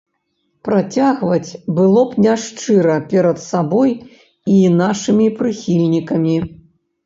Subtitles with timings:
[0.67, 3.95] Працягваць было б няшчыра перад сабой
[4.57, 6.37] і нашымі прыхільнікамі.